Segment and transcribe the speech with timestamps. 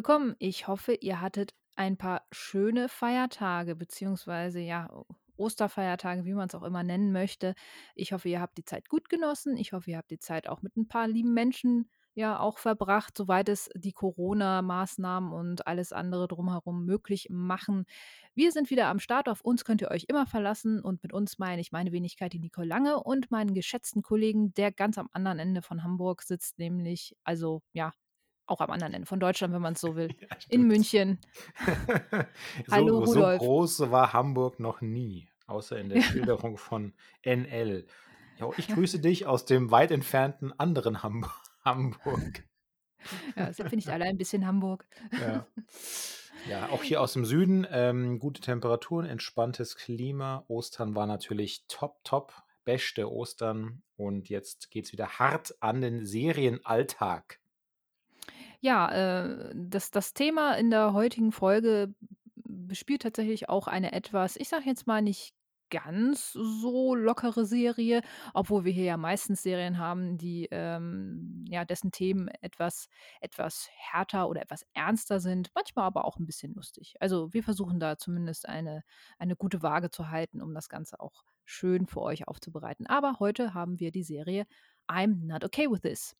[0.00, 0.34] Willkommen.
[0.38, 4.88] Ich hoffe, ihr hattet ein paar schöne Feiertage, beziehungsweise ja,
[5.36, 7.54] Osterfeiertage, wie man es auch immer nennen möchte.
[7.94, 9.58] Ich hoffe, ihr habt die Zeit gut genossen.
[9.58, 13.14] Ich hoffe, ihr habt die Zeit auch mit ein paar lieben Menschen ja auch verbracht,
[13.14, 17.84] soweit es die Corona-Maßnahmen und alles andere drumherum möglich machen.
[18.34, 19.28] Wir sind wieder am Start.
[19.28, 20.80] Auf uns könnt ihr euch immer verlassen.
[20.80, 24.72] Und mit uns meine ich meine Wenigkeit, die Nicole Lange und meinen geschätzten Kollegen, der
[24.72, 27.92] ganz am anderen Ende von Hamburg sitzt, nämlich, also ja,
[28.50, 30.66] auch am anderen Ende von Deutschland, wenn man es so will, Ja, in.
[30.66, 31.18] München.
[32.66, 33.38] So, Hallo so Rudolf.
[33.38, 36.92] groß war Hamburg noch nie, außer in der Schilderung von
[37.24, 37.86] NL.
[38.38, 41.26] Ja, ich grüße dich aus dem weit entfernten anderen Ham
[41.64, 42.44] Hamburg.
[43.36, 44.86] Ja, sind wir nicht alle ein bisschen Hamburg?
[45.12, 45.46] Ja.
[46.48, 50.44] Ja, auch hier aus dem Süden, ähm, gute Temperaturen, entspanntes Klima.
[50.48, 52.32] Ostern war natürlich top, top,
[52.64, 53.82] beste Ostern.
[53.96, 57.39] Und jetzt geht es wieder hart an den Serienalltag.
[58.60, 61.94] Ja, äh, das, das Thema in der heutigen Folge
[62.36, 65.34] bespielt tatsächlich auch eine etwas, ich sage jetzt mal nicht
[65.70, 68.02] ganz so lockere Serie,
[68.34, 72.88] obwohl wir hier ja meistens Serien haben, die ähm, ja dessen Themen etwas
[73.20, 76.94] etwas härter oder etwas ernster sind, manchmal aber auch ein bisschen lustig.
[77.00, 78.82] Also wir versuchen da zumindest eine
[79.18, 82.86] eine gute Waage zu halten, um das Ganze auch schön für euch aufzubereiten.
[82.86, 84.46] Aber heute haben wir die Serie
[84.88, 86.16] I'm Not Okay with This.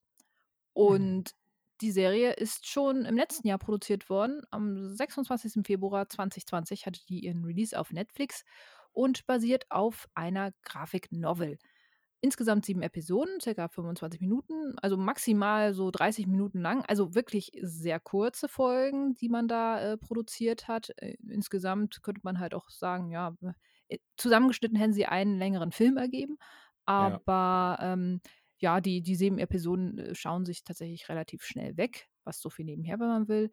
[0.77, 0.83] Mhm.
[0.85, 1.35] Und
[1.81, 4.43] die Serie ist schon im letzten Jahr produziert worden.
[4.51, 5.67] Am 26.
[5.67, 8.45] Februar 2020 hatte die ihren Release auf Netflix
[8.93, 11.59] und basiert auf einer Grafik-Novel.
[12.23, 16.85] Insgesamt sieben Episoden, circa 25 Minuten, also maximal so 30 Minuten lang.
[16.87, 20.91] Also wirklich sehr kurze Folgen, die man da äh, produziert hat.
[20.99, 23.35] Äh, insgesamt könnte man halt auch sagen, ja,
[23.89, 26.37] äh, zusammengeschnitten hätten sie einen längeren Film ergeben.
[26.99, 27.21] Ja.
[27.27, 28.21] Aber ähm,
[28.61, 32.65] ja, die, die sieben Episoden äh, schauen sich tatsächlich relativ schnell weg, was so viel
[32.65, 33.51] nebenher, wenn man will.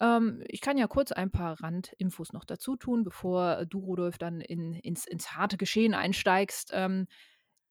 [0.00, 4.40] Ähm, ich kann ja kurz ein paar Randinfos noch dazu tun, bevor du, Rudolf, dann
[4.40, 6.70] in, ins, ins harte Geschehen einsteigst.
[6.72, 7.06] Ähm,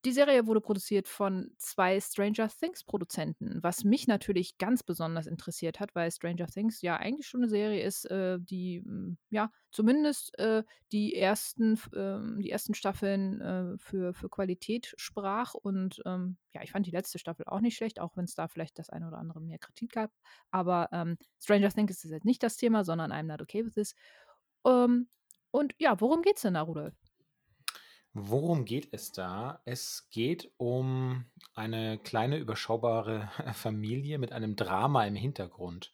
[0.03, 5.79] die Serie wurde produziert von zwei Stranger Things Produzenten, was mich natürlich ganz besonders interessiert
[5.79, 10.38] hat, weil Stranger Things ja eigentlich schon eine Serie ist, äh, die mm, ja zumindest
[10.40, 16.63] äh, die ersten ähm, die ersten Staffeln äh, für, für Qualität sprach und ähm, ja,
[16.63, 19.07] ich fand die letzte Staffel auch nicht schlecht, auch wenn es da vielleicht das eine
[19.07, 20.11] oder andere mehr Kritik gab.
[20.50, 23.95] Aber ähm, Stranger Things ist jetzt nicht das Thema, sondern I'm not okay with this.
[24.66, 25.07] Ähm,
[25.51, 26.95] und ja, worum geht's denn da, Rudolf?
[28.13, 29.61] Worum geht es da?
[29.66, 35.94] Es geht um eine kleine, überschaubare Familie mit einem Drama im Hintergrund.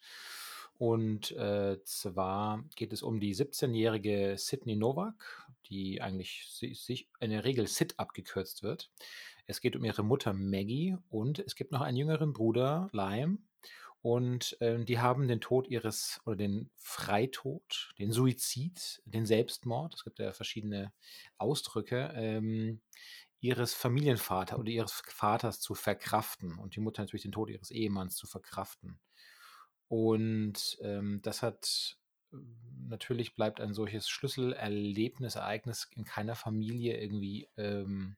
[0.78, 7.30] Und äh, zwar geht es um die 17-jährige Sydney Novak, die eigentlich si- sich in
[7.30, 8.90] der Regel Sid abgekürzt wird.
[9.46, 13.38] Es geht um ihre Mutter Maggie und es gibt noch einen jüngeren Bruder, Lime.
[14.00, 20.04] Und ähm, die haben den Tod ihres, oder den Freitod, den Suizid, den Selbstmord, es
[20.04, 20.92] gibt ja verschiedene
[21.36, 22.80] Ausdrücke, ähm,
[23.40, 28.16] ihres Familienvaters oder ihres Vaters zu verkraften und die Mutter natürlich den Tod ihres Ehemanns
[28.16, 28.98] zu verkraften.
[29.88, 31.96] Und ähm, das hat
[32.88, 38.16] natürlich bleibt ein solches Schlüsselerlebnis, Ereignis in keiner Familie irgendwie ähm,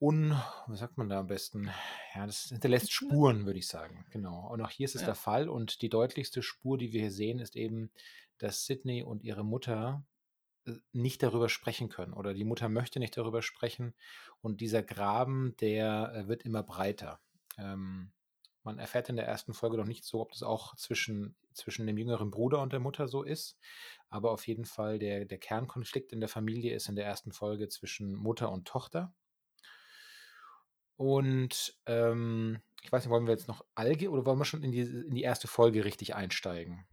[0.00, 0.34] un,
[0.66, 1.70] was sagt man da am besten?
[2.14, 4.06] Ja, das hinterlässt Spuren, würde ich sagen.
[4.10, 4.48] Genau.
[4.50, 5.08] Und auch hier ist es Ja.
[5.08, 5.48] der Fall.
[5.48, 7.90] Und die deutlichste Spur, die wir hier sehen, ist eben,
[8.38, 10.04] dass Sydney und ihre Mutter
[10.66, 13.94] äh, nicht darüber sprechen können oder die Mutter möchte nicht darüber sprechen
[14.40, 17.20] und dieser Graben, der äh, wird immer breiter.
[17.58, 18.12] Ähm,
[18.62, 21.96] man erfährt in der ersten Folge noch nicht so, ob das auch zwischen, zwischen dem
[21.98, 23.58] jüngeren Bruder und der Mutter so ist,
[24.08, 27.68] aber auf jeden Fall der, der Kernkonflikt in der Familie ist in der ersten Folge
[27.68, 29.14] zwischen Mutter und Tochter.
[31.00, 34.70] Und ähm, ich weiß nicht, wollen wir jetzt noch Alge oder wollen wir schon in
[34.70, 36.84] die, in die erste Folge richtig einsteigen?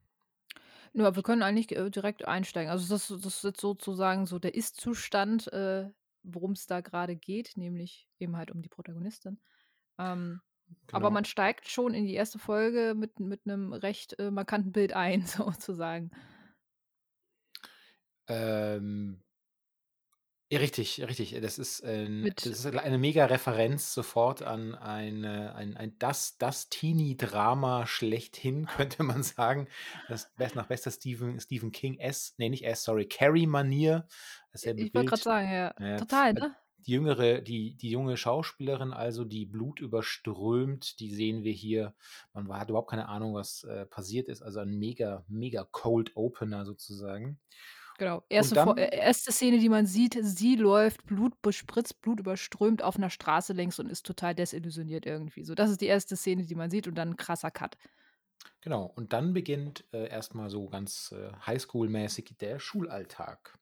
[0.94, 2.72] Ja, wir können eigentlich äh, direkt einsteigen.
[2.72, 5.90] Also das, das ist jetzt sozusagen so der Ist-Zustand, äh,
[6.24, 9.40] worum es da gerade geht, nämlich eben halt um die Protagonistin.
[10.00, 10.42] Ähm,
[10.92, 11.12] Aber Genau.
[11.12, 15.26] man steigt schon in die erste Folge mit, mit einem recht äh, markanten Bild ein,
[15.28, 16.12] sozusagen.
[18.28, 19.22] Ähm,
[20.50, 21.38] ja, richtig, richtig.
[21.42, 26.38] Das ist, ein, Mit- das ist eine mega Referenz sofort an eine, ein, ein das,
[26.38, 29.68] das Teenie-Drama schlechthin, könnte man sagen.
[30.08, 34.08] Das best, nach bester Stephen, Stephen King S, nee, nicht S, sorry, Carrie-Manier.
[34.52, 35.10] Dasselbe Ich wollte Bild.
[35.10, 36.56] gerade sagen, ja, Ja, total, äh, ne?
[36.86, 41.94] Die jüngere, die, die junge Schauspielerin, also die Blut überströmt, die sehen wir hier.
[42.34, 44.42] Man war- hat überhaupt keine Ahnung, was äh, passiert ist.
[44.42, 47.40] Also ein mega, mega Cold Opener sozusagen.
[47.98, 48.24] Genau.
[48.30, 52.84] Erste, dann- Fo- äh, erste Szene, die man sieht, sie läuft, Blut bespritzt, Blut überströmt
[52.84, 55.44] auf einer Straße längs und ist total desillusioniert irgendwie.
[55.44, 57.76] So, das ist die erste Szene, die man sieht und dann ein krasser Cut.
[58.62, 63.58] Genau, und dann beginnt, äh, erst so ganz, äh, Highschool-mäßig der Schulalltag.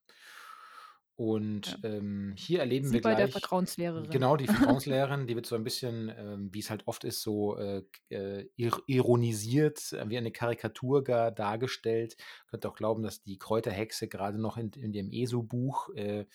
[1.17, 1.25] Ja.
[1.25, 4.09] Und, ähm, hier erleben Sie wir bei der gleich Vertrauenslehrerin.
[4.09, 4.47] genau, die
[4.79, 8.50] Vertrauenslehrerin, die wird so ein bisschen, ähm, wie es halt oft ist, so, äh, äh,
[8.56, 12.17] ir ironisiert, äh, wie eine Karikatur gar dargestellt.
[12.47, 16.25] Könnt auch glauben, dass die Kräuterhexe gerade noch in in dem ESO-Buch, äh,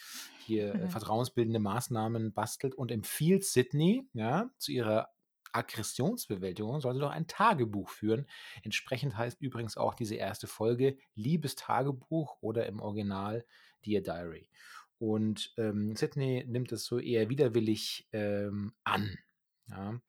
[0.47, 5.11] hier, äh, vertrauensbildende Maßnahmen bastelt und empfiehlt Sydney, ja, zu ihrer
[5.53, 8.27] Aggressionsbewältigung soll sie doch ein Tagebuch führen.
[8.63, 13.45] Entsprechend heißt übrigens auch diese erste Folge Liebestagebuch oder im Original
[13.85, 14.49] Dear Diary.
[14.99, 19.19] Und, ähm, Sydney nimmt es so eher widerwillig, ähm, an,
[19.69, 20.01] ja?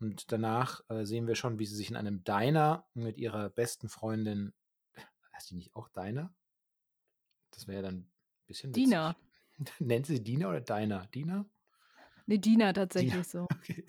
[0.00, 3.88] Und danach, äh, sehen wir schon, wie sie sich in einem Diner mit ihrer besten
[3.88, 4.52] Freundin
[5.38, 6.34] heißt die nicht auch Diner?
[7.52, 8.10] Das wäre ja dann 'n
[8.46, 9.16] bisschen Dina.
[9.58, 9.80] witzig.
[9.80, 11.06] Nennt sie Dina oder Diner?
[11.14, 11.46] Dina?
[12.26, 13.46] Ne, Dina Dina, tatsächlich so.
[13.54, 13.84] okay.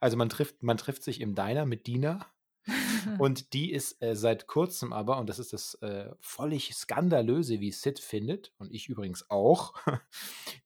[0.00, 2.31] Also, man trifft man trifft sich im Diner mit Dina
[3.18, 7.72] und die ist, äh, seit Kurzem aber und das ist das, äh, völlig Skandalöse, wie
[7.72, 9.74] Sid findet und ich übrigens auch,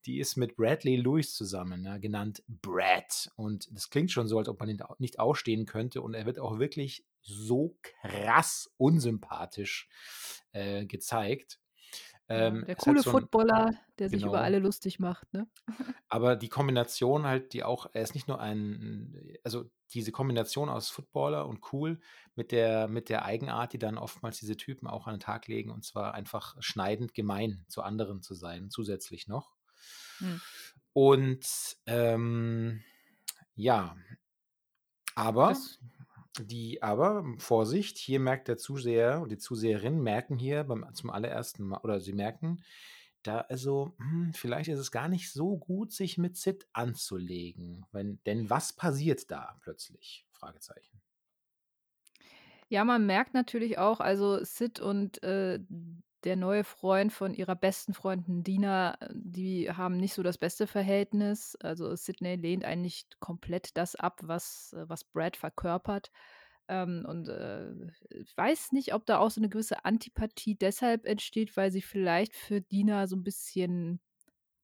[0.06, 3.30] die ist mit Bradley Lewis zusammen, ne, genannt Brad.
[3.36, 6.38] Und das klingt schon so, als ob man ihn nicht ausstehen könnte und er wird
[6.38, 9.88] auch wirklich so krass unsympathisch,
[10.52, 11.60] äh, gezeigt.
[12.28, 14.42] Ähm, der ist halt coole so 'n Footballer, der sich über genau.
[14.42, 15.46] alle lustig macht, ne?
[16.08, 20.90] Aber die Kombination halt, die auch er ist nicht nur ein also, diese Kombination aus
[20.90, 22.00] Footballer und cool
[22.34, 25.70] mit der mit der Eigenart, die dann oftmals diese Typen auch an den Tag legen,
[25.70, 29.52] und zwar einfach schneidend gemein zu anderen zu sein, zusätzlich noch.
[30.20, 30.40] Mhm.
[30.92, 32.82] Und, ähm,
[33.54, 33.96] ja.
[35.14, 35.78] Aber Das
[36.38, 41.64] die aber Vorsicht, hier merkt der Zuseher und die Zuseherin merken hier beim zum allerersten
[41.64, 42.62] Mal oder sie merken,
[43.26, 47.86] da also, hm, vielleicht ist es gar nicht so gut, sich mit Sid anzulegen.
[47.92, 50.26] Wenn denn was passiert da plötzlich?
[50.32, 51.00] Fragezeichen.
[52.68, 55.60] Ja, man merkt natürlich auch, also Sid und, äh,
[56.24, 60.66] der neue Freund von ihrer besten Freundin Dina, äh, die haben nicht so das beste
[60.66, 61.56] Verhältnis.
[61.60, 66.10] Also, Sydney lehnt eigentlich komplett das ab, was äh, was Brad verkörpert.
[66.68, 67.72] Ähm, und, äh,
[68.36, 72.60] weiß nicht, ob da auch so 'ne gewisse Antipathie deshalb entsteht, weil sie vielleicht für
[72.60, 74.00] Dina so 'n bisschen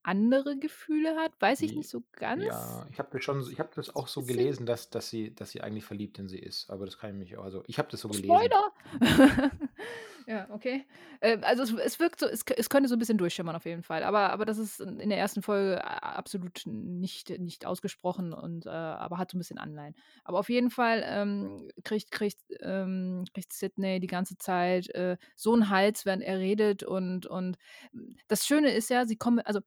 [0.04, 2.34] andere Gefühle hat, weiß ich nicht so ganz.
[2.34, 5.50] ja, ich habe das schon ich habe das auch so gelesen, dass dass sie dass
[5.50, 8.00] sie eigentlich verliebt in sie ist, aber das kann ich mich also, ich habe das
[8.00, 8.54] so gelesen.
[8.54, 8.72] Spoiler!
[10.24, 10.86] Ja, okay.
[11.20, 13.82] Äh, also, es es wirkt so es es könnte so 'n bisschen durchschimmern auf jeden
[13.82, 18.68] Fall, aber aber das ist in der ersten Folge absolut nicht nicht ausgesprochen und, äh
[18.70, 19.94] aber hat so 'n bisschen Anleihen.
[20.24, 25.54] Aber auf jeden Fall, ähm, kriegt kriegt ähm, kriegt Sydney die ganze Zeit, äh, so
[25.54, 27.56] 'n Hals, während er redet und und
[28.28, 29.60] das Schöne ist ja, sie kommen also,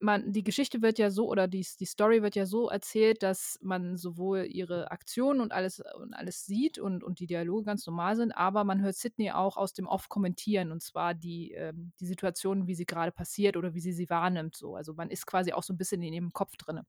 [0.00, 3.58] man die Geschichte wird ja so oder die die Story wird ja so erzählt, dass
[3.62, 8.16] man sowohl ihre Aktionen und alles und alles sieht und und die Dialoge ganz normal
[8.16, 12.06] sind, aber man hört Sydney auch aus dem Off kommentieren, und zwar die ähm, die
[12.06, 14.74] Situation, wie sie grade passiert oder wie sie sie wahrnimmt so.
[14.76, 16.84] Also, man ist quasi auch so 'n bisschen in ihrem Kopf drinne.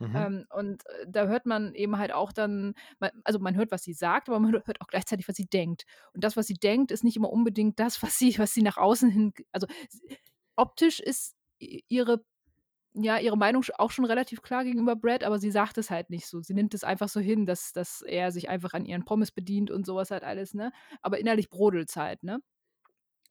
[0.00, 0.28] Mhm.
[0.28, 2.74] Ähm, und, äh, da hört man eben halt auch dann
[3.24, 5.84] also, man hört, was sie sagt, aber man hö hört auch gleichzeitig, was sie denkt.
[6.14, 8.78] Und das, was sie denkt, ist nicht immer unbedingt das, was sie was sie nach
[8.78, 9.66] außen hin also,
[10.56, 12.24] optisch ist ihre
[13.02, 16.26] ja, ihre Meinung auch schon relativ klar gegenüber Brad, aber sie sagt es halt nicht
[16.26, 16.40] so.
[16.42, 19.70] Sie nimmt es einfach so hin, dass dass er sich einfach an ihren Pommes bedient
[19.70, 20.72] und so was halt alles, ne?
[21.02, 22.40] Aber innerlich brodelt's halt, ne?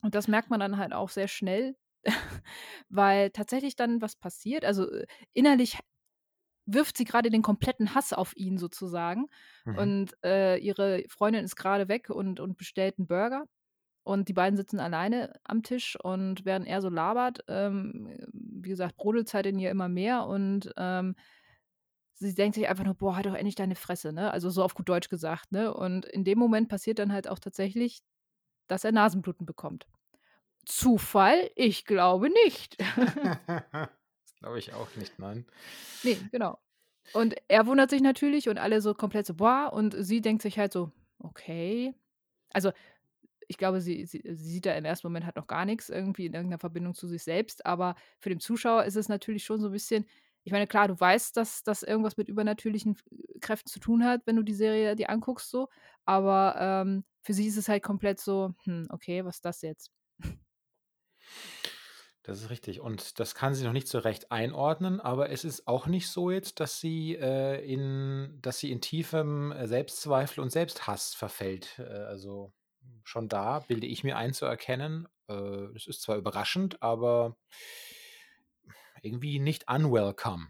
[0.02, 1.76] Und das merkt man dann halt auch sehr schnell,
[2.90, 4.66] weil tatsächlich dann was passiert.
[4.66, 5.80] Also, äh, innerlich
[6.66, 9.28] wirft sie grade den kompletten Hass auf ihn sozusagen
[9.66, 9.90] Mhm.
[9.90, 13.46] und, äh, ihre Freundin ist grade weg und und bestellt 'n Burger
[14.08, 18.98] und die beiden sitzen alleine am Tisch und während er so labert, ähm, wie gesagt,
[18.98, 21.16] brodelt's halt in ihr immer mehr und, ähm,
[22.14, 24.32] sie denkt sich einfach nur: „Boah, halt doch endlich deine Fresse“, ne?
[24.32, 25.74] Also, so auf gut Deutsch gesagt, ne?
[25.74, 28.02] Und in dem Moment passiert dann halt auch tatsächlich,
[28.68, 29.88] dass er Nasenbluten bekommt.
[30.66, 31.52] Zufall?
[31.56, 32.78] Ich glaube nicht.
[34.28, 35.46] Das glaube ich auch nicht, nein.
[36.04, 36.60] Ne, genau.
[37.14, 40.60] Und er wundert sich natürlich und alle so komplett so: „Boah“, und sie denkt sich
[40.60, 41.96] halt so: „Okay.“
[42.54, 42.72] Also,
[43.48, 46.26] ich glaube, sie sie sie sieht da im ersten Moment halt noch gar nix irgendwie
[46.28, 49.62] in irgend 'ner Verbindung zu sich selbst, aber für den Zuschauer ist es natürlich schon
[49.62, 50.06] so 'n bisschen
[50.44, 53.04] ich meine, klar, du weißt, dass das irgendwas mit übernatürlichen F
[53.42, 55.68] Kräften zu tun hat, wenn du die Serie dir anguckst so,
[56.06, 59.92] aber, ähm, für sie ist es halt komplett so: „Hm, okay, was das jetzt?“
[62.24, 65.68] Das ist richtig und das kann sie noch nicht so recht einordnen, aber es ist
[65.68, 70.50] auch nicht so jetzt, dass sie, äh, in dass sie in tiefem, äh, Selbstzweifel und
[70.52, 71.80] Selbsthass verfällt.
[71.80, 72.54] Äh, also,
[73.04, 75.34] schon da bilde ich mir ein zu erkennen, äh,
[75.76, 77.38] es ist zwar überraschend, aber
[79.02, 80.48] irgendwie nicht unwelcome.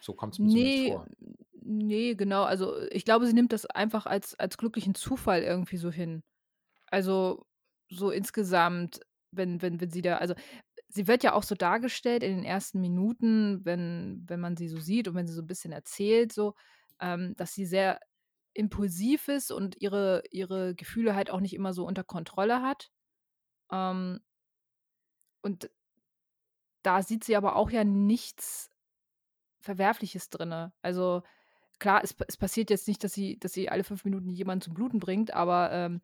[0.00, 1.08] So kommt's mir zumindest Ne, vor.
[1.62, 2.44] Ne, genau.
[2.44, 6.22] Also, ich glaube, sie nimmt das einfach als als glücklichen Zufall irgendwie so hin.
[6.90, 7.46] Also,
[7.90, 9.00] so insgesamt,
[9.32, 10.34] wenn wenn wenn sie da also,
[10.88, 14.80] sie wird ja auch so dargestellt in den ersten Minuten, wenn wenn man sie so
[14.80, 16.54] sieht und wenn sie so 'n bisschen erzählt so,
[17.00, 18.00] ähm, dass sie sehr
[18.54, 22.90] impulsiv ist und ihre ihre Gefühle halt auch nicht immer so unter Kontrolle hat.
[23.72, 24.20] Ähm
[25.44, 25.68] und
[26.82, 28.70] da sieht sie aber auch ja nichts
[29.60, 30.72] Verwerfliches drinne.
[30.82, 31.22] Also,
[31.80, 34.74] klar, es es passiert jetzt nicht, dass sie dass sie alle 5 Minuten jemanden zum
[34.74, 36.02] Bluten bringt, aber, ähm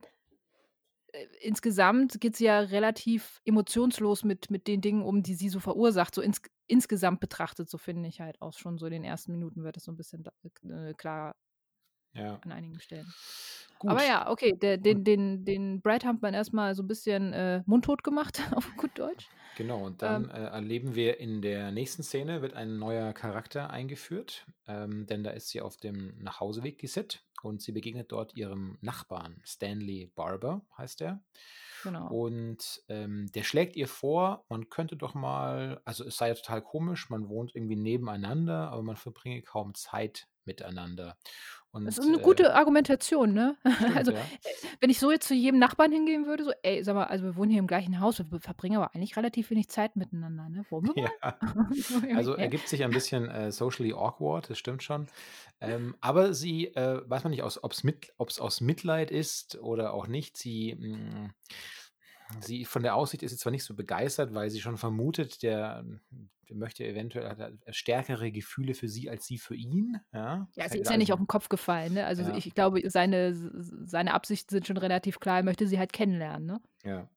[1.12, 5.60] äh, insgesamt geht sie ja relativ emotionslos mit mit den Dingen um, die sie so
[5.60, 9.32] verursacht, so ins insgesamt betrachtet, so finde ich halt auch schon so in den ersten
[9.32, 10.24] Minuten wird das so 'n bisschen
[10.70, 11.34] äh, klar
[12.14, 12.42] Ja.
[12.42, 13.14] an einigen Stellen.
[13.86, 14.04] Aber Gut.
[14.04, 17.62] ja, okay, der den den den Brad hat man erst mal so 'n bisschen, äh,
[17.66, 19.30] mundtot gemacht auf gut Deutsch.
[19.56, 23.68] Genau, und Ähm dann, äh, erleben wir in der nächsten Szene wird ein neuer Charakter
[23.70, 28.78] eingeführt, ähm, denn da ist sie auf dem Nachhauseweg, Sid, und sie begegnet dort ihrem
[28.80, 29.42] Nachbarn.
[29.44, 31.24] Stanley Barber heißt der.
[31.82, 32.16] Genau.
[32.16, 36.62] Und, ähm, der schlägt ihr vor, man könnte doch mal also, es sei ja total
[36.62, 41.18] komisch, man wohnt irgendwie nebeneinander, aber man verbringe kaum Zeit miteinander.
[41.84, 43.56] Das ist Und, 'ne äh gute Argumentation, ne?
[43.74, 44.30] Stimmt, Also, ja.
[44.80, 47.36] wenn ich so jetzt zu jedem Nachbarn hingehen würde, so: „Ey, sag mal, also, wir
[47.36, 50.66] wohnen hier im gleichen Haus, wir verbringen aber eigentlich relativ wenig Zeit miteinander, ne?
[50.68, 51.10] Wollen wir Ja.
[51.54, 55.06] mal?“ So Also, ergibt sich ein bisschen, äh, socially awkward, das stimmt schon.
[55.60, 59.92] Ähm, aber sie, äh weiß man nicht aus ob's mit ob's aus Mitleid ist oder
[59.94, 60.36] auch nicht.
[60.36, 61.32] Sie, hm
[62.40, 65.84] sie von der Aussicht ist sie zwar nicht so begeistert, weil sie schon vermutet, der
[66.48, 70.48] der möchte eventuell hat er stärkere Gefühle für sie als sie für ihn, ja?
[70.56, 72.06] Ja, Ist sie ja ist ja nicht 'n auf'n Kopf gefallen, ne?
[72.06, 72.32] Also, Ja.
[72.32, 76.60] ich glaube, seine seine Absichten sind schon relativ klar, er möchte sie halt kennenlernen, ne?
[76.84, 77.08] Ja.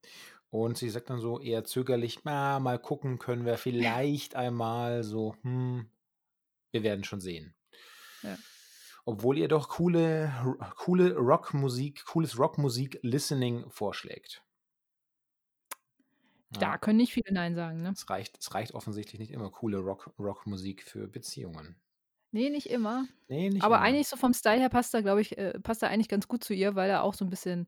[0.51, 5.36] Und sie sagt dann so eher zögerlich: „Na, mal gucken, können wir vielleicht einmal so,
[5.43, 5.89] hm,
[6.72, 7.55] wir werden schon sehen.“
[8.24, 8.43] Ja.
[9.08, 10.32] Obwohl ihr doch coole
[10.77, 14.43] coole Rockmusik cooles Rockmusik-Listening vorschlägt.
[16.60, 17.95] Da können nicht viele nein sagen, ne?
[17.95, 21.75] Es reicht es reicht offensichtlich nicht immer coole Rock Rockmusik für Beziehungen.
[22.33, 23.07] Ne, nicht immer.
[23.29, 23.81] Ne, nicht Aber immer.
[23.81, 26.43] eigentlich so vom Style her passt er, glaube ich äh, passt er eigentlich ganz gut
[26.43, 27.67] zu ihr, weil er auch so 'n bisschen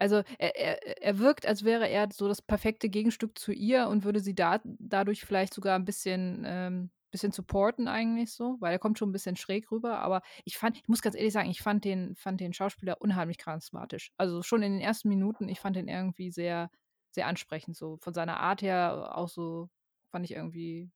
[0.00, 4.04] also, er er er wirkt, als wäre er so das perfekte Gegenstück zu ihr und
[4.04, 8.78] würde sie da dadurch vielleicht sogar 'n bisschen ähm, bisschen supporten eigentlich so, weil er
[8.80, 10.00] kommt schon 'n bisschen schräg rüber.
[10.00, 13.38] Aber ich fand ich muss ganz ehrlich sagen, ich fand den fand den Schauspieler unheimlich
[13.38, 14.12] charismatisch.
[14.18, 16.70] Also, schon in den ersten Minuten, ich fand den irgendwie sehr
[17.14, 17.98] sehr ansprechend so.
[17.98, 19.70] Von seiner Art her auch so
[20.10, 20.90] fand ich irgendwie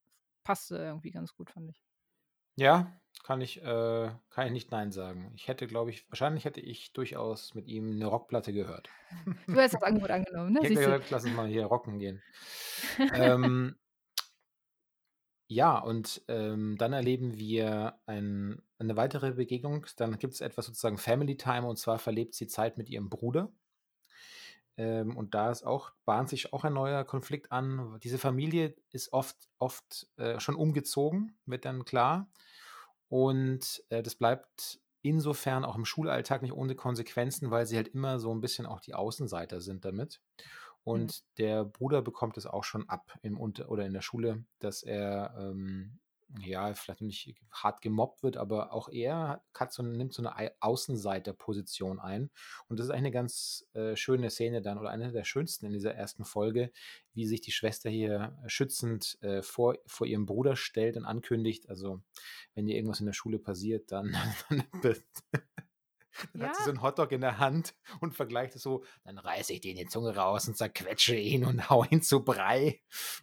[0.45, 1.83] passte irgendwie ganz gut, fand ich.
[2.59, 5.33] Ja, kann ich äh, kann ich nicht nein sagen.
[5.35, 8.89] Ich hätte, glaube ich wahrscheinlich hätte ich durchaus mit ihm 'ne Rockplatte gehört.
[9.51, 10.61] Du hättest das Angebot angenommen, ne?
[10.61, 12.25] Ich hätte gesagt: „Lass uns mal hier rocken gehen.“
[13.13, 13.77] Ähm
[15.49, 19.87] ja, und, ähm, dann erleben wir ein eine weitere Begegnung.
[19.97, 23.53] Dann gibt's etwas sozusagen Family Time, und zwar verlebt sie Zeit mit ihrem Bruder.
[24.79, 27.99] Ähm, und da ist auch bahnt sich auch ein neuer Konflikt an.
[28.03, 32.31] Diese Familie ist oft oft, äh, schon umgezogen, wird dann klar.
[33.09, 38.19] Und, äh, das bleibt insofern auch im Schulalltag nicht ohne Konsequenzen, weil sie halt immer
[38.21, 40.21] so 'n bisschen auch die Außenseiter sind damit.
[40.91, 41.07] Mhm.
[41.07, 44.83] Und der Bruder bekommt es auch schon ab im Unter oder in der Schule, dass
[44.83, 46.01] er, ähm,
[46.41, 50.51] ja, vielleicht nicht hart gemobbt wird, aber auch er hat so nimmt so 'ne ei
[50.61, 52.31] Außenseiterposition ein.
[52.69, 55.73] Und das ist eigentlich 'ne ganz, äh, schöne Szene dann oder eine der schönsten in
[55.73, 56.73] dieser ersten Folge,
[57.15, 62.03] wie sich die Schwester hier schützend, äh, vor vor ihrem Bruder stellt und ankündigt: „Also,
[62.55, 64.13] wenn dir irgendwas in der Schule passiert, dann
[64.83, 65.03] dann
[66.41, 66.73] hat sie so Ja.
[66.73, 70.17] 'n Hotdog in der Hand und vergleicht es so: „Dann reiße ich den die Zunge
[70.17, 72.81] raus und zerquetsche ihn und haue ihn zu Brei.“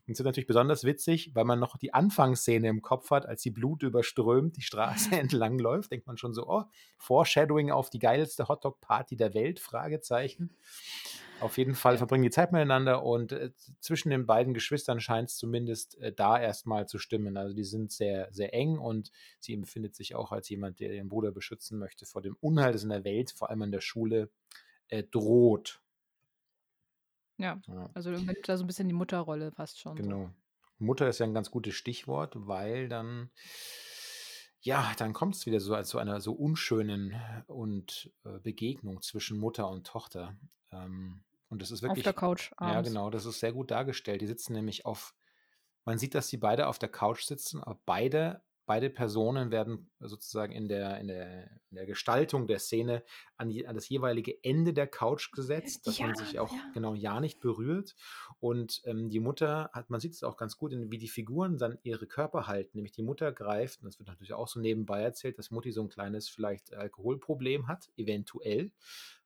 [0.07, 3.41] Und das ist natürlich besonders witzig, weil man noch die Anfangsszene im Kopf hat, als
[3.41, 6.63] sie blutüberströmt die Straße entlang läuft, denkt man schon so: „Oh,
[6.97, 10.55] Foreshadowing auf die geilste Hotdog-Party der Welt?“ Fragezeichen.
[11.43, 15.97] Auf jeden Fall verbringen die Zeit miteinander und, äh, zwischen den beiden Geschwistern scheint's zumindest,
[15.99, 17.35] äh, da erst mal zu stimmen.
[17.35, 21.09] Also, die sind sehr, sehr eng und sie empfindet sich auch als jemand, der ihren
[21.09, 24.29] Bruder beschützen möchte vor dem Unheil, das in der Welt, vor allem in der Schule,
[24.89, 25.81] äh, droht.
[27.39, 27.93] Ja, Ja.
[27.93, 30.17] also, übernimmt da so 'n bisschen die Mutterrolle fast schon so.
[30.17, 30.31] Genau.
[30.79, 33.29] Mutter ist ja 'n ganz gutes Stichwort, weil dann
[34.65, 37.13] ja, dann kommt's wieder so, als zu einer so unschönen
[37.47, 40.37] und, äh, Begegnung zwischen Mutter und Tochter.
[40.71, 42.89] Ähm, und das ist Auf der wirklich Couch ja, abends.
[42.89, 44.21] genau, das ist sehr gut dargestellt.
[44.21, 45.15] Die sitzen nämlich auf
[45.85, 50.53] man sieht, dass sie beide auf der Couch sitzen, aber beide beide Personen werden sozusagen
[50.53, 53.03] in der, in der, in der Gestaltung der Szene
[53.37, 56.71] an, die, an das jeweilige Ende der Couch gesetzt, dass Ja, man sich auch ja.
[56.73, 57.95] genau ja nicht berührt.
[58.39, 61.77] Und ähm, die Mutter hat, man sieht es auch ganz gut, wie die Figuren dann
[61.83, 62.71] ihre Körper halten.
[62.77, 65.81] Nämlich die Mutter greift, und das wird natürlich auch so nebenbei erzählt, dass Mutti so
[65.81, 68.71] ein kleines vielleicht Alkoholproblem hat, eventuell.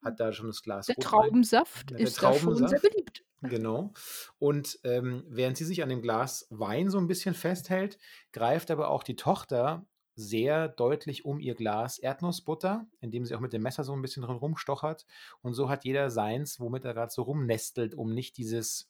[0.02, 1.10] Hat da schon das Glas Der Rotwein.
[1.12, 2.82] Traubensaft Ja, der ist da schon sehr Traubensaft.
[2.82, 3.24] beliebt.
[3.42, 3.94] Genau.
[4.40, 8.00] Und ähm, während sie sich an dem Glas Wein so ein bisschen festhält,
[8.32, 13.54] greift aber auch die Tochter sehr deutlich um ihr Glas Erdnussbutter, indem sie auch mit
[13.54, 15.06] dem Messer so ein bisschen drin rumstochert.
[15.42, 18.90] Und so hat jeder seins, womit er gerade so rumnestelt, um nicht dieses,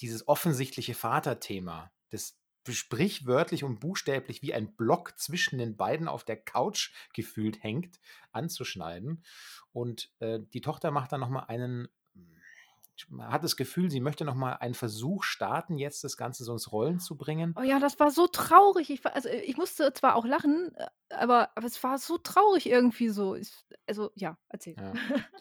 [0.00, 2.38] dieses offensichtliche Vaterthema, das
[2.70, 7.98] sprichwörtlich und buchstäblich wie ein Block zwischen den beiden auf der Couch gefühlt hängt,
[8.30, 9.24] anzuschneiden.
[9.72, 11.88] Und äh, die Tochter macht dann nochmal einen
[13.10, 16.52] man hat das Gefühl, sie möchte noch mal einen Versuch starten, jetzt das Ganze so
[16.52, 17.54] ins Rollen zu bringen.
[17.58, 18.90] Oh ja, das war so traurig.
[18.90, 22.66] Ich war also, ich musste zwar auch lachen, äh, aber aber es war so traurig
[22.66, 23.34] irgendwie so.
[23.34, 23.52] Ich
[23.86, 24.76] also, ja, erzähl.
[24.76, 24.92] Ja.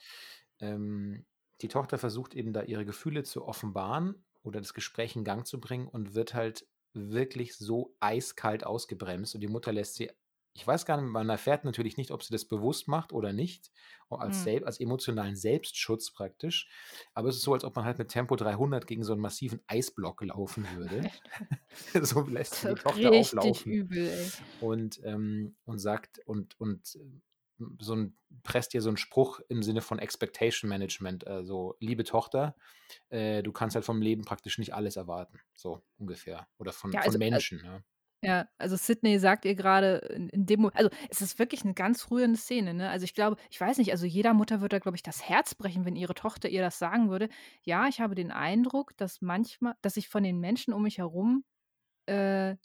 [0.64, 1.26] Ähm,
[1.62, 5.60] die Tochter versucht eben da ihre Gefühle zu offenbaren oder das Gespräch in Gang zu
[5.60, 10.12] bringen und wird halt wirklich so eiskalt ausgebremst und die Mutter lässt sie
[10.54, 13.72] ich weiß gar nicht, man erfährt natürlich nicht, ob sie das bewusst macht oder nicht,
[14.10, 16.70] als sel als emotionalen Selbstschutz praktisch.
[17.14, 19.62] Aber es ist so, als ob man halt mit Tempo 300 gegen so 'n massiven
[19.68, 21.10] Eisblock laufen würde.
[22.04, 27.24] So lässt sie die Tochter auflaufen übel, und, ähm und sagt und und, ähm,
[27.82, 32.04] so 'n presst ihr so 'n Spruch im Sinne von Expectation Management, äh, so: „Liebe
[32.06, 32.56] Tochter,
[33.10, 36.48] äh, du kannst halt vom Leben praktisch nicht alles erwarten“, so ungefähr.
[36.60, 37.84] Oder von Ja, von also, äh Menschen, ja.
[38.24, 41.74] Ja, also Sydney sagt ihr grade in in dem Mo also, es ist wirklich 'ne
[41.74, 42.90] ganz rührende Szene, ne?
[42.92, 45.56] Also, ich glaube ich weiß nicht, also jeder Mutter würde da, glaube ich, das Herz
[45.56, 47.30] brechen, wenn ihre Tochter ihr das sagen würde.
[47.64, 51.44] Ja, ich habe den Eindruck, dass manchmal dass ich von den Menschen um mich herum,
[52.08, 52.58] äh,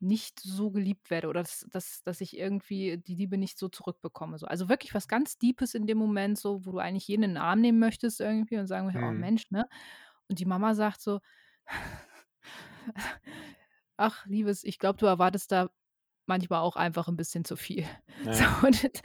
[0.00, 4.38] nicht so geliebt werde oder dass dass dass ich irgendwie die Liebe nicht so zurückbekomme
[4.38, 4.46] so.
[4.46, 7.38] Also, wirklich was ganz Deepes in dem Moment so, wo du eigentlich jeden in 'n
[7.38, 9.14] Arm nehmen möchtest irgendwie und sagen möchtest: „Oh Mhm.
[9.14, 9.68] Mensch“, ne?
[10.28, 11.20] Und die Mama sagt so:
[13.98, 15.70] „Ach, Liebes, ich glaube, du erwartest da
[16.26, 17.86] manchmal auch einfach 'n bisschen zu viel.“
[18.32, 18.68] So Ja.
[18.68, 18.90] und